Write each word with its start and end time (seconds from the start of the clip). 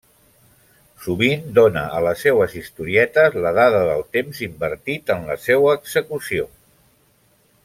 Sovint 1.03 1.43
dóna 1.59 1.83
a 1.99 2.01
les 2.07 2.23
seues 2.27 2.55
historietes 2.61 3.37
la 3.45 3.53
dada 3.61 3.85
del 3.91 4.01
temps 4.17 4.43
invertit 4.49 5.15
en 5.17 5.25
la 5.33 5.41
seua 5.49 5.77
execució. 5.81 6.53